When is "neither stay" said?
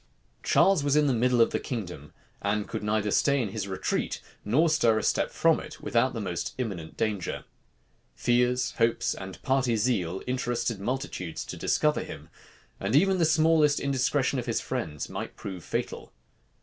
2.81-3.39